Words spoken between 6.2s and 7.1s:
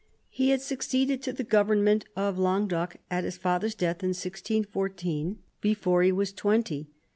twenty.